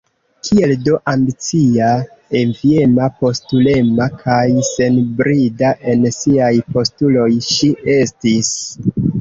[0.47, 1.89] Kiel do ambicia,
[2.39, 8.53] enviema, postulema kaj senbrida en siaj postuloj ŝi estis!